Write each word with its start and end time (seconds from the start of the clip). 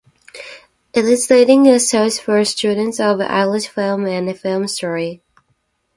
It 0.95 1.05
is 1.05 1.27
the 1.27 1.35
leading 1.35 1.65
resource 1.65 2.17
for 2.17 2.43
students 2.43 2.99
of 2.99 3.19
Irish 3.21 3.67
film 3.67 4.07
and 4.07 4.35
film 4.35 4.63
history. 4.63 5.21